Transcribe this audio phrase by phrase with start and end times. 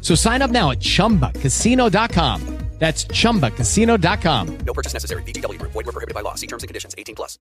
[0.00, 2.60] So sign up now at chumbacasino.com.
[2.80, 4.58] That's chumbacasino.com.
[4.64, 5.22] No purchase necessary.
[5.24, 5.60] BGW.
[5.60, 6.34] Void were prohibited by law.
[6.34, 7.38] See terms and conditions 18 plus.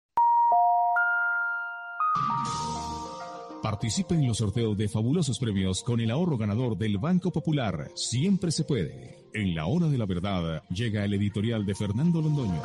[3.62, 7.90] Participe en los sorteos de fabulosos premios con el ahorro ganador del Banco Popular.
[7.96, 9.30] Siempre se puede.
[9.34, 12.62] En la hora de la verdad llega el editorial de Fernando Londoño.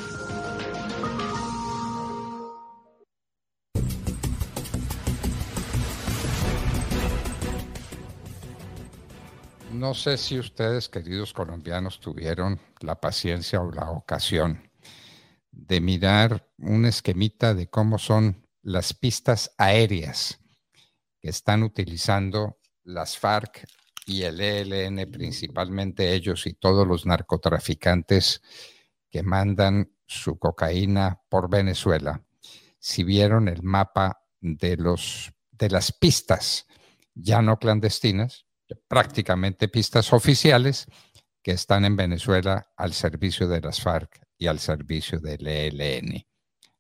[9.84, 14.70] No sé si ustedes, queridos colombianos, tuvieron la paciencia o la ocasión
[15.50, 20.40] de mirar un esquemita de cómo son las pistas aéreas
[21.20, 23.66] que están utilizando las FARC
[24.06, 28.40] y el ELN, principalmente ellos y todos los narcotraficantes
[29.10, 32.24] que mandan su cocaína por Venezuela.
[32.78, 36.66] Si vieron el mapa de, los, de las pistas
[37.14, 38.43] ya no clandestinas,
[38.88, 40.86] prácticamente pistas oficiales
[41.42, 46.24] que están en Venezuela al servicio de las FARC y al servicio del ELN.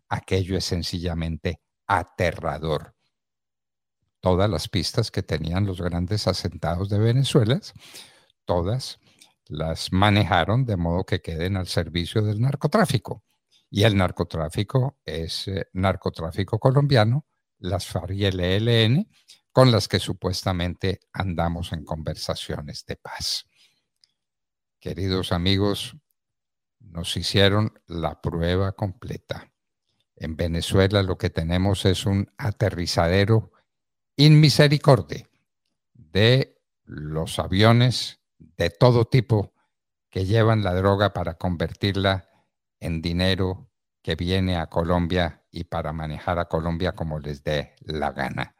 [0.08, 2.94] Aquello es sencillamente aterrador.
[4.20, 7.60] Todas las pistas que tenían los grandes asentados de Venezuela,
[8.46, 8.98] todas
[9.46, 13.22] las manejaron de modo que queden al servicio del narcotráfico.
[13.70, 17.26] Y el narcotráfico es eh, narcotráfico colombiano,
[17.58, 19.10] las FARC y el ELN,
[19.54, 23.46] con las que supuestamente andamos en conversaciones de paz.
[24.80, 25.96] Queridos amigos,
[26.80, 29.52] nos hicieron la prueba completa.
[30.16, 33.52] En Venezuela lo que tenemos es un aterrizadero
[34.16, 35.30] inmisericordia
[35.92, 39.54] de los aviones de todo tipo
[40.10, 42.28] que llevan la droga para convertirla
[42.80, 43.70] en dinero
[44.02, 48.53] que viene a Colombia y para manejar a Colombia como les dé la gana.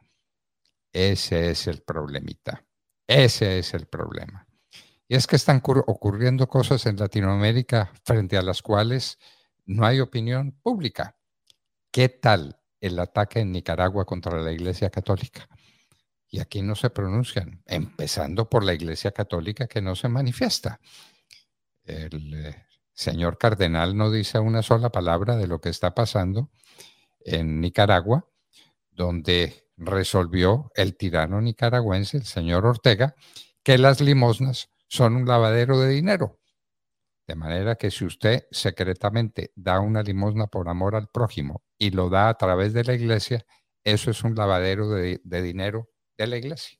[0.95, 2.65] Ese es el problemita.
[3.05, 4.47] Ese es el problema.
[5.09, 9.19] Y es que están ocurriendo cosas en Latinoamérica frente a las cuales
[9.65, 11.17] no hay opinión pública.
[11.91, 15.49] ¿Qué tal el ataque en Nicaragua contra la Iglesia Católica?
[16.29, 20.79] Y aquí no se pronuncian, empezando por la Iglesia Católica que no se manifiesta.
[21.83, 26.51] El eh, señor cardenal no dice una sola palabra de lo que está pasando
[27.19, 28.29] en Nicaragua,
[28.91, 33.15] donde resolvió el tirano nicaragüense, el señor Ortega,
[33.63, 36.39] que las limosnas son un lavadero de dinero.
[37.27, 42.09] De manera que si usted secretamente da una limosna por amor al prójimo y lo
[42.09, 43.45] da a través de la iglesia,
[43.83, 46.77] eso es un lavadero de, dinero de la iglesia.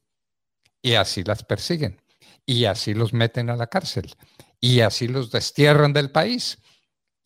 [0.82, 2.02] Y así las persiguen.
[2.46, 4.14] Y así los meten a la cárcel.
[4.60, 6.60] Y así los destierran del país.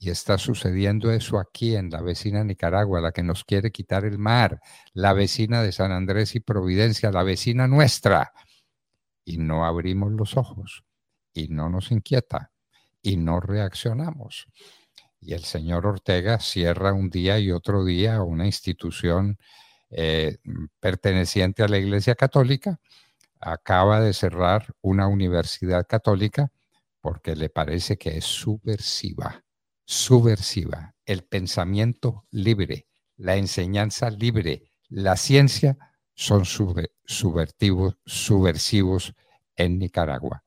[0.01, 4.17] Y está sucediendo eso aquí en la vecina Nicaragua, la que nos quiere quitar el
[4.17, 4.61] mar,
[4.93, 8.31] la vecina de San Andrés y Providencia, la vecina nuestra.
[9.25, 10.85] Y no abrimos los ojos
[11.33, 12.51] y no nos inquieta
[13.01, 14.47] y no reaccionamos.
[15.19, 19.37] Y el señor Ortega cierra un día y otro día una institución
[19.89, 20.37] eh,
[20.79, 22.79] perteneciente a la Iglesia Católica.
[23.41, 26.53] Acaba de cerrar una universidad católica
[27.01, 29.43] porque le parece que es subversiva
[29.89, 32.85] subversiva, el pensamiento libre,
[33.17, 35.79] la enseñanza libre, la ciencia
[36.14, 39.16] son subvertivos, subversivos
[39.55, 40.43] en Nicaragua.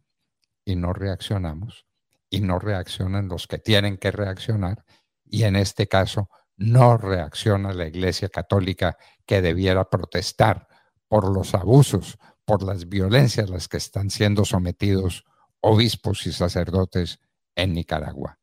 [0.64, 1.86] Y no reaccionamos,
[2.30, 4.84] y no reaccionan los que tienen que reaccionar,
[5.24, 8.96] y en este caso no reacciona la Iglesia Católica
[9.26, 10.68] que debiera protestar
[11.08, 15.24] por los abusos, por las violencias a las que están siendo sometidos
[15.58, 17.18] obispos y sacerdotes
[17.56, 18.38] en Nicaragua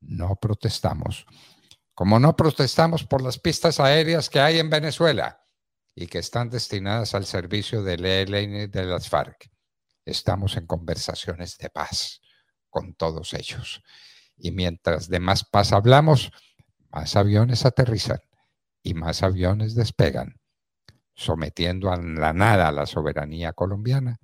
[0.00, 1.26] no protestamos.
[1.94, 5.42] Como no protestamos por las pistas aéreas que hay en Venezuela
[5.94, 9.50] y que están destinadas al servicio del ELN de las FARC,
[10.04, 12.20] estamos en conversaciones de paz
[12.68, 13.82] con todos ellos.
[14.36, 16.30] Y mientras de más paz hablamos,
[16.90, 18.20] más aviones aterrizan
[18.82, 20.38] y más aviones despegan,
[21.14, 24.18] sometiendo a la nada a la soberanía colombiana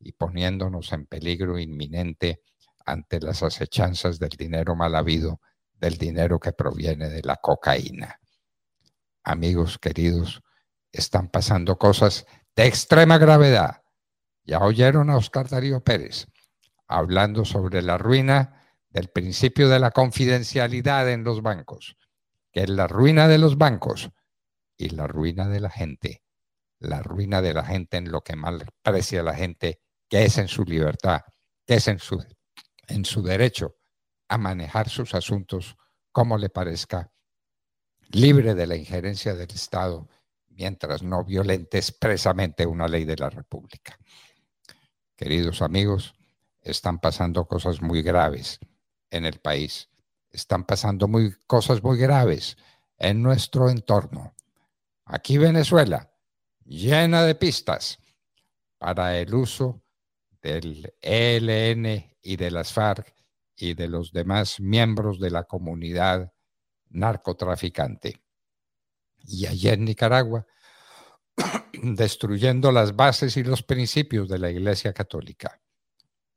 [0.00, 2.42] y poniéndonos en peligro inminente
[2.88, 5.40] ante las acechanzas del dinero mal habido,
[5.74, 8.18] del dinero que proviene de la cocaína.
[9.22, 10.40] Amigos queridos,
[10.90, 12.26] están pasando cosas
[12.56, 13.82] de extrema gravedad.
[14.44, 16.26] Ya oyeron a Oscar Darío Pérez
[16.86, 21.96] hablando sobre la ruina del principio de la confidencialidad en los bancos,
[22.50, 24.10] que es la ruina de los bancos
[24.76, 26.22] y la ruina de la gente,
[26.78, 30.48] la ruina de la gente en lo que mal aprecia la gente, que es en
[30.48, 31.20] su libertad,
[31.66, 32.24] que es en su,
[32.88, 33.76] en su derecho
[34.28, 35.76] a manejar sus asuntos
[36.12, 37.12] como le parezca,
[38.10, 40.08] libre de la injerencia del Estado,
[40.48, 43.98] mientras no violente expresamente una ley de la República.
[45.14, 46.14] Queridos amigos,
[46.62, 48.58] están pasando cosas muy graves
[49.10, 49.88] en el país.
[50.30, 52.56] Están pasando muy, cosas muy graves
[52.98, 54.34] en nuestro entorno.
[55.04, 56.12] Aquí Venezuela,
[56.64, 57.98] llena de pistas
[58.78, 59.82] para el uso
[60.42, 63.14] del ELN y de las FARC
[63.56, 66.30] y de los demás miembros de la comunidad
[66.90, 68.20] narcotraficante.
[69.16, 70.46] Y allí en Nicaragua,
[71.72, 75.58] destruyendo las bases y los principios de la Iglesia Católica.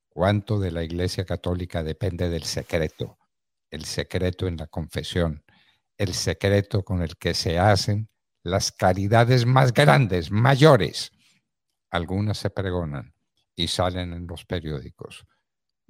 [0.08, 3.18] ¿Cuánto de la Iglesia Católica depende del secreto?
[3.70, 5.44] El secreto en la confesión,
[5.98, 8.10] el secreto con el que se hacen
[8.44, 11.12] las caridades más grandes, mayores.
[11.90, 13.14] Algunas se pregonan
[13.58, 15.26] y salen en los periódicos.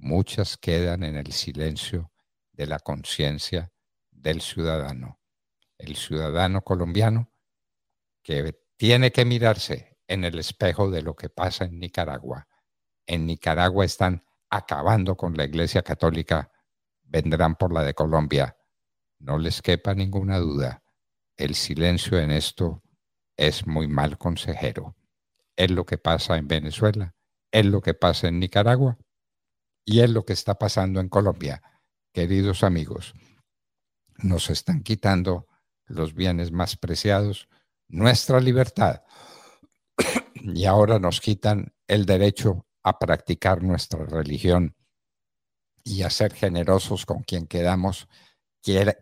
[0.03, 2.11] Muchas quedan en el silencio
[2.51, 3.71] de la conciencia
[4.09, 5.19] del ciudadano.
[5.77, 7.31] El ciudadano colombiano
[8.23, 12.47] que tiene que mirarse en el espejo de lo que pasa en Nicaragua
[13.05, 16.51] en Nicaragua están acabando con la Iglesia Católica,
[17.03, 18.57] vendrán por la de Colombia.
[19.19, 20.83] No les quepa ninguna duda.
[21.37, 22.81] El silencio en esto
[23.37, 24.95] es muy mal consejero.
[25.55, 27.13] Es lo que pasa en Venezuela,
[27.51, 28.97] es lo que pasa en Nicaragua
[29.85, 31.61] y es lo que está pasando en Colombia.
[32.13, 33.13] Queridos amigos,
[34.17, 35.47] nos están quitando
[35.85, 37.47] los bienes más preciados,
[37.87, 39.01] nuestra libertad,
[40.35, 44.75] y ahora nos quitan el derecho a practicar nuestra religión
[45.83, 48.07] y a ser generosos con quien quedamos,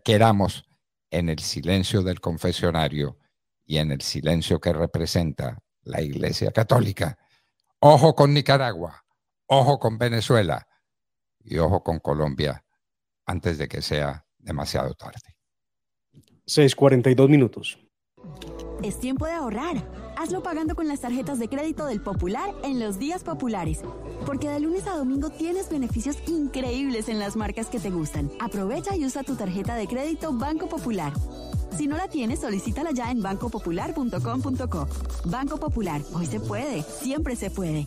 [0.04, 0.64] queramos
[1.10, 3.18] en el silencio del confesionario
[3.64, 7.18] y en el silencio que representa la Iglesia Católica.
[7.80, 9.04] Ojo con Nicaragua,
[9.46, 10.66] ojo con Venezuela
[11.44, 12.64] y ojo con Colombia
[13.26, 15.36] antes de que sea demasiado tarde.
[16.46, 17.78] 6:42 minutos.
[18.82, 19.76] Es tiempo de ahorrar.
[20.16, 23.80] Hazlo pagando con las tarjetas de crédito del Popular en los días populares.
[24.26, 28.30] Porque de lunes a domingo tienes beneficios increíbles en las marcas que te gustan.
[28.40, 31.12] Aprovecha y usa tu tarjeta de crédito Banco Popular.
[31.76, 34.88] Si no la tienes, solicítala ya en bancopopular.com.co.
[35.26, 37.86] Banco Popular, hoy se puede, siempre se puede.